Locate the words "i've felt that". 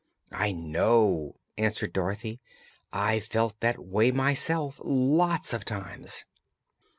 2.91-3.77